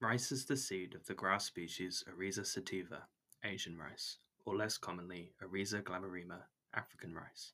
[0.00, 3.08] Rice is the seed of the grass species Oryza sativa,
[3.42, 7.52] Asian rice, or less commonly Oryza glaberrima, African rice.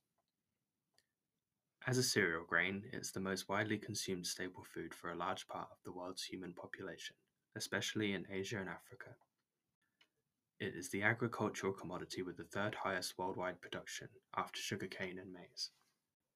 [1.87, 5.49] As a cereal grain, it is the most widely consumed staple food for a large
[5.49, 7.17] part of the world's human population,
[7.57, 9.17] especially in Asia and Africa.
[10.61, 15.71] It is the agricultural commodity with the third highest worldwide production after sugarcane and maize.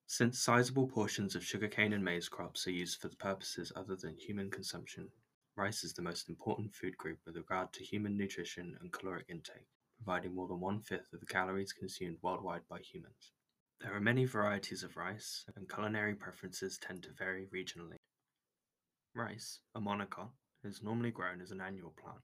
[0.07, 4.51] Since sizable portions of sugarcane and maize crops are used for purposes other than human
[4.51, 5.11] consumption,
[5.59, 9.67] rice is the most important food group with regard to human nutrition and caloric intake,
[9.97, 13.33] providing more than one fifth of the calories consumed worldwide by humans.
[13.81, 17.97] There are many varieties of rice, and culinary preferences tend to vary regionally.
[19.17, 20.31] Rice, a monocot,
[20.63, 22.23] is normally grown as an annual plant,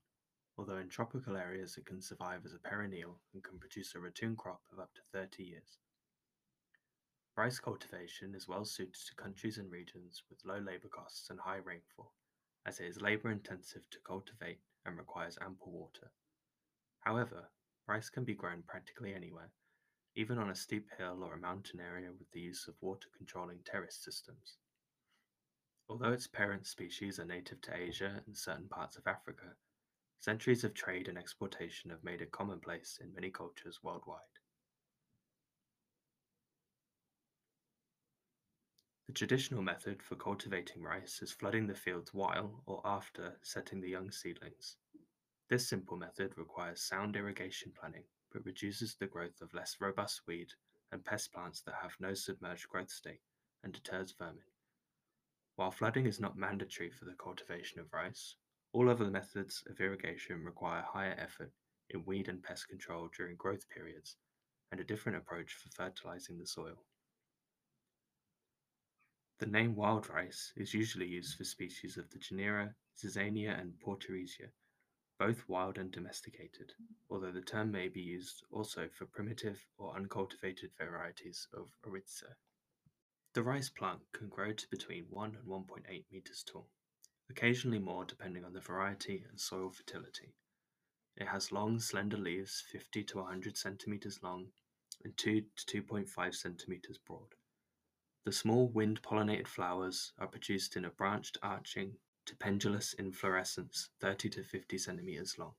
[0.56, 4.36] although in tropical areas it can survive as a perennial and can produce a return
[4.36, 5.78] crop of up to 30 years.
[7.36, 11.56] Rice cultivation is well suited to countries and regions with low labor costs and high
[11.56, 12.12] rainfall,
[12.66, 16.10] as it is labor intensive to cultivate and requires ample water.
[17.00, 17.50] However,
[17.86, 19.50] rice can be grown practically anywhere,
[20.14, 23.58] even on a steep hill or a mountain area with the use of water controlling
[23.64, 24.56] terrace systems.
[25.88, 29.56] Although its parent species are native to Asia and certain parts of Africa,
[30.18, 34.20] centuries of trade and exportation have made it commonplace in many cultures worldwide.
[39.14, 44.10] Traditional method for cultivating rice is flooding the fields while or after setting the young
[44.10, 44.76] seedlings.
[45.48, 50.48] This simple method requires sound irrigation planning but reduces the growth of less robust weed
[50.90, 53.20] and pest plants that have no submerged growth state
[53.62, 54.42] and deters vermin.
[55.54, 58.34] While flooding is not mandatory for the cultivation of rice,
[58.72, 61.52] all other methods of irrigation require higher effort
[61.90, 64.16] in weed and pest control during growth periods
[64.72, 66.82] and a different approach for fertilizing the soil.
[69.38, 74.52] The name wild rice is usually used for species of the genera Zizania and Porteresia,
[75.18, 76.72] both wild and domesticated,
[77.10, 82.36] although the term may be used also for primitive or uncultivated varieties of Oryza.
[83.32, 86.70] The rice plant can grow to between 1 and 1.8 meters tall,
[87.28, 90.32] occasionally more depending on the variety and soil fertility.
[91.16, 94.52] It has long, slender leaves 50 to 100 centimeters long
[95.02, 97.34] and 2 to 2.5 centimeters broad.
[98.24, 104.42] The small wind-pollinated flowers are produced in a branched arching to pendulous inflorescence 30 to
[104.42, 105.52] 50 centimeters long.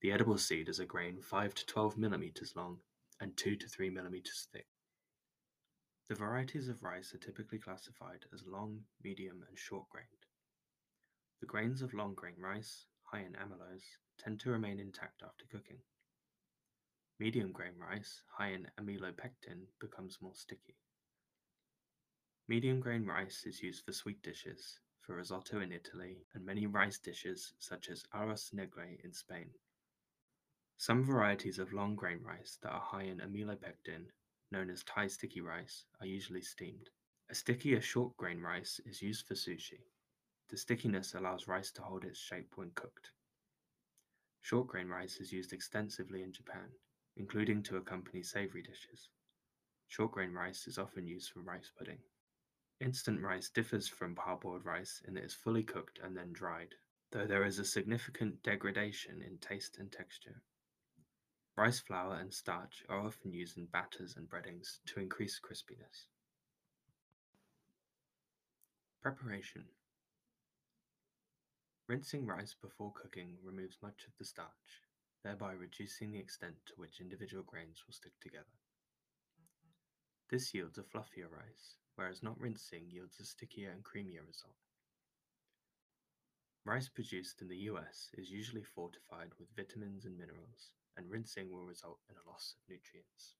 [0.00, 2.78] The edible seed is a grain 5 to 12 millimeters long
[3.20, 4.66] and 2 to 3 millimeters thick.
[6.08, 10.08] The varieties of rice are typically classified as long, medium, and short grained.
[11.40, 15.80] The grains of long grain rice, high in amylose, tend to remain intact after cooking.
[17.20, 20.76] Medium grain rice, high in amylopectin, becomes more sticky.
[22.46, 26.98] Medium grain rice is used for sweet dishes, for risotto in Italy, and many rice
[26.98, 29.48] dishes such as arroz negre in Spain.
[30.76, 34.08] Some varieties of long grain rice that are high in amylopectin,
[34.50, 36.90] known as Thai sticky rice, are usually steamed.
[37.30, 39.80] A stickier short grain rice is used for sushi.
[40.50, 43.12] The stickiness allows rice to hold its shape when cooked.
[44.42, 46.68] Short grain rice is used extensively in Japan,
[47.16, 49.08] including to accompany savory dishes.
[49.88, 52.00] Short grain rice is often used for rice pudding.
[52.80, 56.74] Instant rice differs from parboiled rice in that it is fully cooked and then dried,
[57.12, 60.42] though there is a significant degradation in taste and texture.
[61.56, 66.06] Rice flour and starch are often used in batters and breadings to increase crispiness.
[69.00, 69.64] Preparation
[71.86, 74.82] Rinsing rice before cooking removes much of the starch,
[75.22, 78.44] thereby reducing the extent to which individual grains will stick together.
[80.30, 84.56] This yields a fluffier rice, whereas not rinsing yields a stickier and creamier result.
[86.64, 91.66] Rice produced in the US is usually fortified with vitamins and minerals, and rinsing will
[91.66, 93.34] result in a loss of nutrients.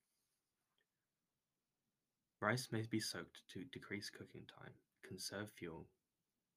[2.41, 5.89] Rice may be soaked to decrease cooking time, conserve fuel,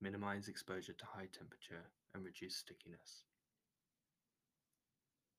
[0.02, 3.24] minimize exposure to high temperature, and reduce stickiness.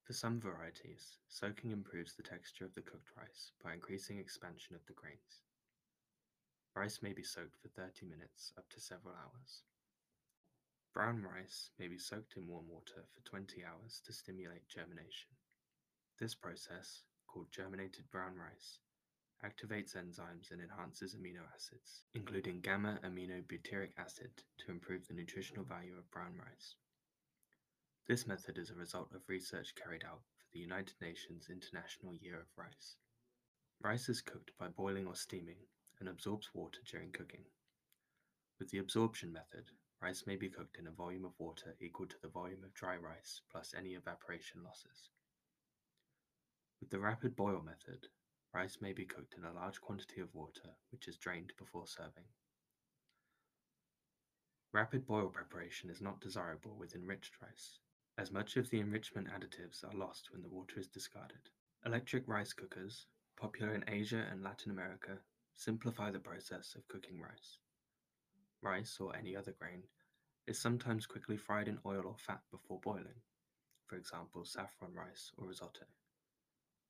[0.04, 4.86] For some varieties, soaking improves the texture of the cooked rice by increasing expansion of
[4.86, 5.44] the grains.
[6.78, 9.62] Rice may be soaked for 30 minutes up to several hours.
[10.94, 15.34] Brown rice may be soaked in warm water for 20 hours to stimulate germination.
[16.20, 18.78] This process, called germinated brown rice,
[19.44, 25.98] activates enzymes and enhances amino acids, including gamma aminobutyric acid, to improve the nutritional value
[25.98, 26.76] of brown rice.
[28.06, 32.38] This method is a result of research carried out for the United Nations International Year
[32.38, 32.94] of Rice.
[33.82, 35.66] Rice is cooked by boiling or steaming
[36.00, 37.44] and absorbs water during cooking.
[38.58, 42.16] With the absorption method, rice may be cooked in a volume of water equal to
[42.22, 45.10] the volume of dry rice plus any evaporation losses.
[46.80, 48.06] With the rapid boil method,
[48.54, 52.24] rice may be cooked in a large quantity of water which is drained before serving.
[54.72, 57.78] Rapid boil preparation is not desirable with enriched rice,
[58.18, 61.50] as much of the enrichment additives are lost when the water is discarded.
[61.86, 63.06] Electric rice cookers,
[63.40, 65.18] popular in Asia and Latin America,
[65.58, 67.58] simplify the process of cooking rice.
[68.62, 69.82] Rice, or any other grain,
[70.46, 73.20] is sometimes quickly fried in oil or fat before boiling,
[73.88, 75.84] for example, saffron rice or risotto.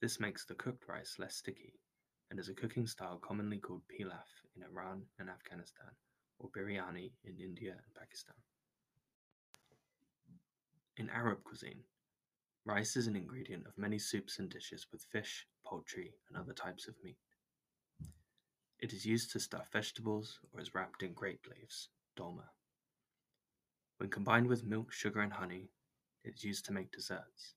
[0.02, 1.80] This makes the cooked rice less sticky
[2.30, 5.88] and is a cooking style commonly called pilaf in Iran and Afghanistan,
[6.38, 8.36] or biryani in India and Pakistan.
[10.98, 11.84] In Arab cuisine,
[12.66, 16.86] rice is an ingredient of many soups and dishes with fish, poultry, and other types
[16.86, 17.16] of meat.
[18.80, 22.50] It is used to stuff vegetables or is wrapped in grape leaves, dolma.
[23.96, 25.70] When combined with milk, sugar, and honey,
[26.22, 27.54] it is used to make desserts.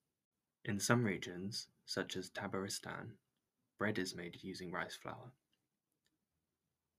[0.65, 3.17] In some regions, such as Tabaristan,
[3.77, 5.31] bread is made using rice flour.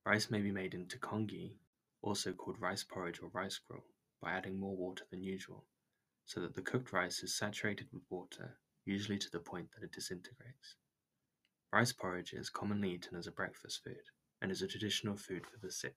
[0.05, 1.59] Rice may be made into congee,
[2.01, 3.85] also called rice porridge or rice gruel,
[4.21, 5.65] by adding more water than usual,
[6.27, 9.93] so that the cooked rice is saturated with water, usually to the point that it
[9.93, 10.77] disintegrates.
[11.73, 14.05] Rice porridge is commonly eaten as a breakfast food
[14.43, 15.97] and is a traditional food for the sick.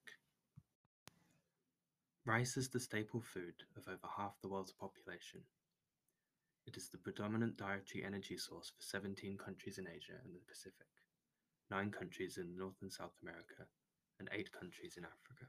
[2.24, 5.42] Rice is the staple food of over half the world's population.
[6.66, 10.88] It is the predominant dietary energy source for 17 countries in Asia and the Pacific,
[11.70, 13.68] 9 countries in North and South America,
[14.18, 15.44] and 8 countries in Africa.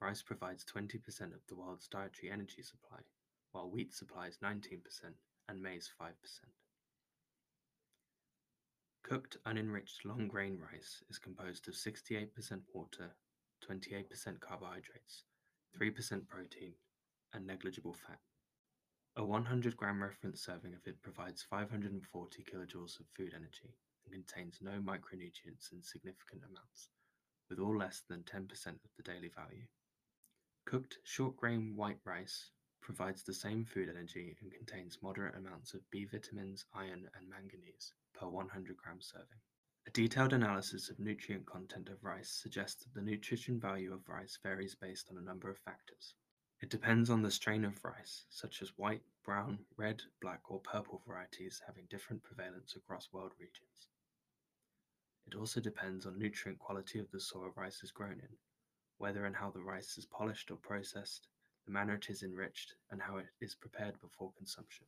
[0.00, 2.98] Rice provides 20% of the world's dietary energy supply,
[3.52, 4.82] while wheat supplies 19%
[5.48, 6.10] and maize 5%.
[9.08, 13.14] Cooked unenriched long grain rice is composed of 68% water,
[13.64, 15.22] 28% carbohydrates,
[15.80, 16.74] 3% protein,
[17.32, 18.18] and negligible fat.
[19.14, 24.58] A 100 gram reference serving of it provides 540 kilojoules of food energy and contains
[24.60, 26.88] no micronutrients in significant amounts,
[27.48, 29.68] with all less than 10% of the daily value.
[30.64, 32.50] Cooked short grain white rice
[32.82, 37.92] provides the same food energy and contains moderate amounts of B vitamins, iron, and manganese
[38.18, 39.38] per 100 gram serving.
[39.86, 44.36] A detailed analysis of nutrient content of rice suggests that the nutrition value of rice
[44.42, 46.14] varies based on a number of factors.
[46.60, 51.02] It depends on the strain of rice, such as white, brown, red, black, or purple
[51.06, 53.88] varieties having different prevalence across world regions.
[55.26, 58.38] It also depends on nutrient quality of the soil rice is grown in,
[58.96, 61.28] whether and how the rice is polished or processed,
[61.66, 64.86] the manner it is enriched, and how it is prepared before consumption.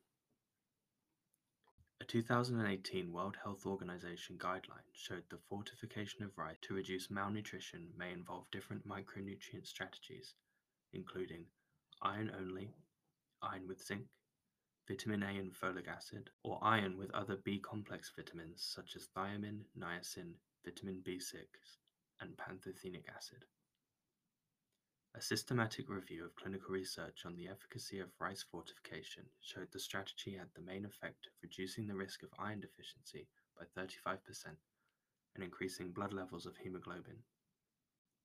[2.00, 8.12] A 2018 World Health Organization guideline showed the fortification of rice to reduce malnutrition may
[8.12, 10.34] involve different micronutrient strategies,
[10.92, 11.46] including
[12.00, 12.72] iron only,
[13.42, 14.06] iron with zinc,
[14.86, 19.64] vitamin A and folic acid, or iron with other B complex vitamins such as thiamine,
[19.76, 20.34] niacin,
[20.64, 21.46] vitamin B6,
[22.20, 23.44] and pantothenic acid.
[25.14, 30.36] A systematic review of clinical research on the efficacy of rice fortification showed the strategy
[30.36, 33.26] had the main effect of reducing the risk of iron deficiency
[33.58, 34.18] by 35%
[35.34, 37.22] and increasing blood levels of hemoglobin.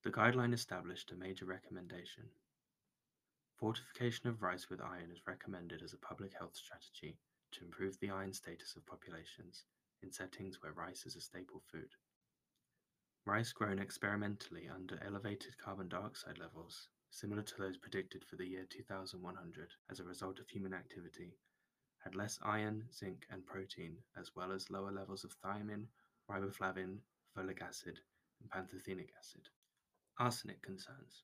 [0.02, 2.24] The guideline established a major recommendation.
[3.56, 7.16] Fortification of rice with iron is recommended as a public health strategy
[7.52, 9.64] to improve the iron status of populations
[10.02, 11.94] in settings where rice is a staple food.
[13.26, 18.66] Rice grown experimentally under elevated carbon dioxide levels, similar to those predicted for the year
[18.66, 21.38] 2100 as a result of human activity,
[22.00, 25.86] had less iron, zinc, and protein, as well as lower levels of thiamine,
[26.28, 26.98] riboflavin,
[27.34, 27.98] folic acid,
[28.40, 29.48] and pantothenic acid.
[30.18, 31.22] Arsenic concerns.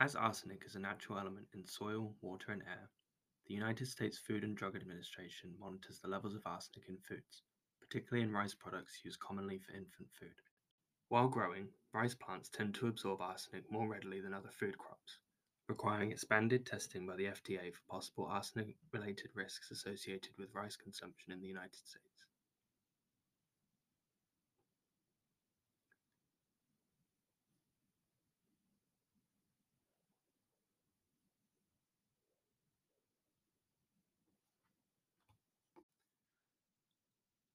[0.00, 2.88] As arsenic is a natural element in soil, water, and air,
[3.46, 7.42] the United States Food and Drug Administration monitors the levels of arsenic in foods,
[7.78, 10.40] particularly in rice products used commonly for infant food.
[11.10, 15.16] While growing, rice plants tend to absorb arsenic more readily than other food crops,
[15.66, 21.32] requiring expanded testing by the FDA for possible arsenic related risks associated with rice consumption
[21.32, 22.04] in the United States.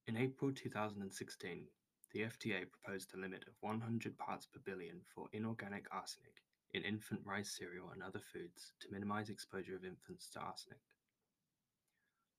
[0.08, 1.68] In April 2016,
[2.14, 7.22] the FDA proposed a limit of 100 parts per billion for inorganic arsenic in infant
[7.26, 10.78] rice cereal and other foods to minimize exposure of infants to arsenic.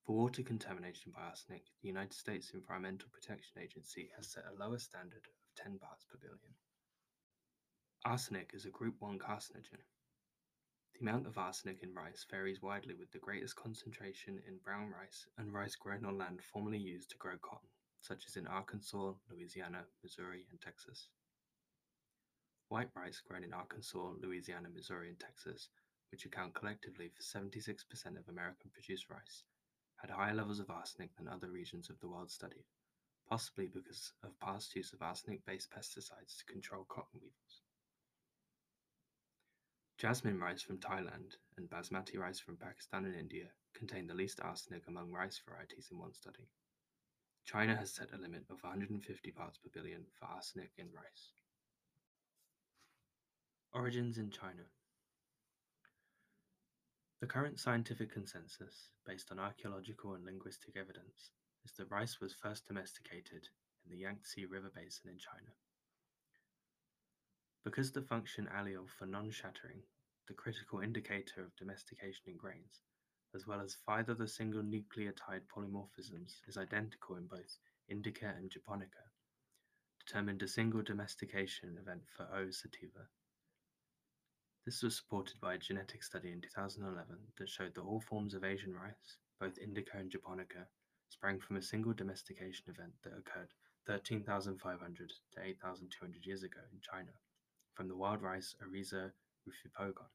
[0.07, 4.79] For water contamination by arsenic, the United States Environmental Protection Agency has set a lower
[4.79, 6.55] standard of 10 parts per billion.
[8.05, 9.83] Arsenic is a group 1 carcinogen.
[10.95, 15.27] The amount of arsenic in rice varies widely with the greatest concentration in brown rice
[15.37, 17.69] and rice grown on land formerly used to grow cotton,
[18.05, 21.09] such as in Arkansas, Louisiana, Missouri, and Texas.
[22.69, 25.71] White rice grown in Arkansas, Louisiana, Missouri, and Texas,
[26.11, 27.81] which account collectively for 76%
[28.19, 29.45] of American produced rice,
[29.97, 32.67] had higher levels of arsenic than other regions of the world studied,
[33.27, 37.63] possibly because of past use of arsenic based pesticides to control cotton weevils.
[39.97, 44.83] Jasmine rice from Thailand and basmati rice from Pakistan and India contain the least arsenic
[44.89, 46.51] among rice varieties in one study.
[47.45, 51.33] China has set a limit of 150 parts per billion for arsenic in rice.
[53.73, 54.65] Origins in China.
[57.21, 61.33] The current scientific consensus, based on archaeological and linguistic evidence,
[61.65, 63.49] is that rice was first domesticated
[63.85, 65.53] in the Yangtze River basin in China.
[67.65, 69.83] Because the function allele for non shattering,
[70.29, 72.83] the critical indicator of domestication in grains,
[73.35, 79.11] as well as five other single nucleotide polymorphisms, is identical in both indica and japonica,
[80.07, 82.51] determined a single domestication event for O.
[82.51, 83.09] sativa.
[84.65, 88.45] This was supported by a genetic study in 2011 that showed that all forms of
[88.45, 90.67] Asian rice, both indica and japonica,
[91.11, 93.53] sprang from a single domestication event that occurred
[93.87, 97.13] 13,500 to 8,200 years ago in China,
[97.75, 99.13] from the wild rice Oryza
[99.47, 100.09] rufipogon.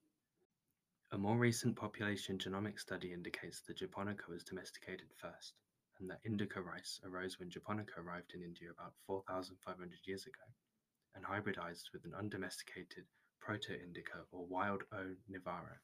[1.11, 5.55] A more recent population genomic study indicates that japonica was domesticated first,
[5.99, 10.43] and that indica rice arose when japonica arrived in India about 4,500 years ago,
[11.15, 13.05] and hybridized with an undomesticated
[13.41, 15.15] proto-indica or wild O.
[15.31, 15.79] nivara.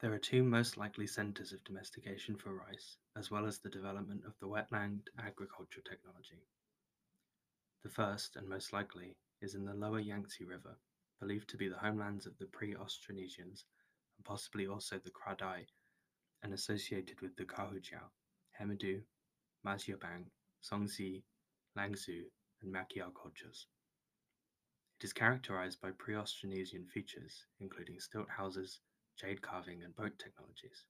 [0.00, 4.24] There are two most likely centers of domestication for rice, as well as the development
[4.24, 6.46] of the wetland agriculture technology.
[7.82, 10.78] The first, and most likely, is in the lower Yangtze River,
[11.20, 13.64] believed to be the homelands of the pre-Austronesians,
[14.16, 15.66] and possibly also the Kra-Dai,
[16.42, 18.10] and associated with the Kuahuqiao,
[18.60, 19.02] Hemudu,
[19.66, 20.26] Majiabang,
[20.62, 21.22] Songze,
[21.76, 22.22] Liangzhu,
[22.62, 23.66] and Maqiao cultures.
[24.98, 28.80] It is characterized by pre-Austronesian features, including stilt houses,
[29.20, 30.84] jade carving, and boat technologies.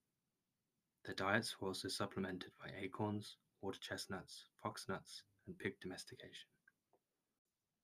[1.05, 6.49] Their diets were also supplemented by acorns, water chestnuts, fox nuts, and pig domestication.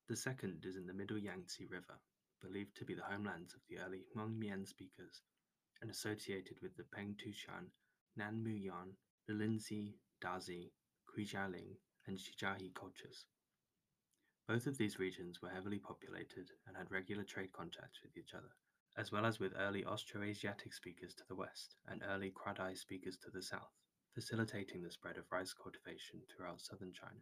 [0.09, 1.99] The second is in the middle Yangtze River,
[2.43, 5.23] believed to be the homelands of the early Hmong Mien speakers,
[5.81, 7.71] and associated with the Peng Tushan,
[8.17, 8.97] Nan Mu Yan,
[9.31, 10.73] Liulinxi, Daxi,
[11.09, 13.27] Qujialing, and Shijiahe cultures.
[14.49, 18.51] Both of these regions were heavily populated and had regular trade contacts with each other,
[18.97, 23.31] as well as with early Austroasiatic speakers to the west and early Kra-Dai speakers to
[23.31, 23.73] the south,
[24.15, 27.21] facilitating the spread of rice cultivation throughout southern China.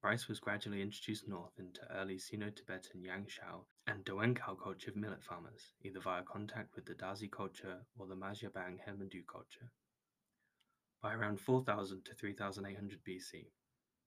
[0.00, 5.74] Rice was gradually introduced north into early Sino-Tibetan Yangshao and Dawenkou culture of millet farmers,
[5.82, 9.72] either via contact with the Daxi culture or the Majiabang Hemudu culture.
[11.02, 13.50] By around 4000 to 3800 BC,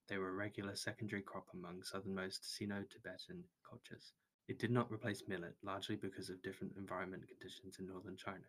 [0.08, 4.14] they were a regular secondary crop among southernmost Sino-Tibetan cultures.
[4.48, 8.48] It did not replace millet, largely because of different environment conditions in northern China,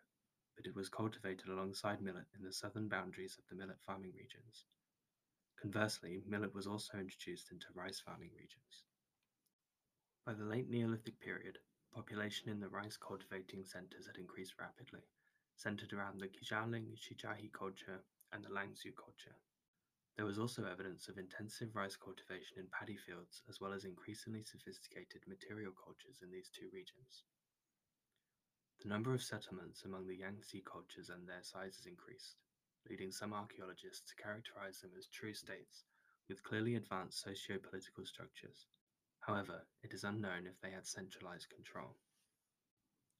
[0.55, 4.65] but it was cultivated alongside millet in the southern boundaries of the millet farming regions.
[5.63, 8.83] Conversely, millet was also introduced into rice farming regions.
[10.25, 11.57] By the late Neolithic period,
[11.95, 15.07] population in the rice cultivating centers had increased rapidly,
[15.55, 18.03] centered around the Qujialing Shijiahe culture
[18.33, 19.39] and the Liangzhu culture.
[20.17, 24.43] There was also evidence of intensive rice cultivation in paddy fields, as well as increasingly
[24.43, 27.23] sophisticated material cultures in these two regions.
[28.81, 32.42] The number of settlements among the Yangtze cultures and their sizes increased,
[32.89, 35.85] leading some archaeologists to characterize them as true states
[36.29, 38.67] with clearly advanced socio political structures.
[39.19, 41.95] However, it is unknown if they had centralized control.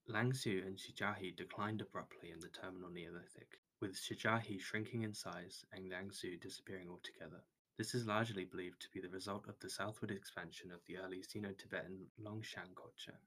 [0.10, 5.89] Liangzhu and Shijiahe declined abruptly in the terminal Neolithic, with Shijiahe shrinking in size and
[5.89, 7.43] Liangzhu disappearing altogether.
[7.77, 11.24] This is largely believed to be the result of the southward expansion of the early
[11.24, 13.20] Sino-Tibetan Longshan culture.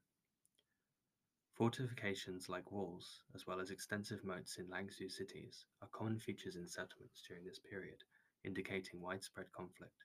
[1.57, 6.67] Fortifications like walls, as well as extensive moats in Liangzhu cities, are common features in
[6.67, 8.03] settlements during this period,
[8.43, 10.03] indicating widespread conflict.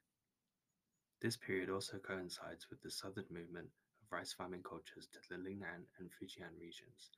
[1.21, 3.69] This period also coincides with the southern movement
[4.01, 7.11] of rice farming cultures to the Lingnan and Fujian regions,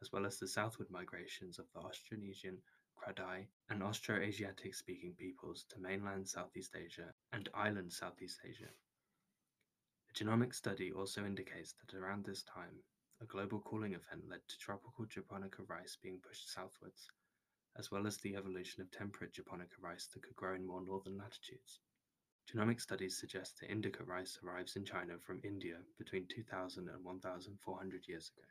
[0.00, 2.56] as well as the southward migrations of the Austronesian
[2.96, 8.72] Kra-Dai, and Austroasiatic speaking peoples to mainland Southeast Asia and island Southeast Asia.
[10.08, 12.82] A genomic study also indicates that around this time,
[13.22, 17.08] a global cooling event led to tropical japonica rice being pushed southwards,
[17.78, 21.16] as well as the evolution of temperate japonica rice that could grow in more northern
[21.16, 21.78] latitudes.
[22.52, 28.08] Genomic studies suggest that indica rice arrives in China from India between 2000 and 1400
[28.08, 28.46] years ago.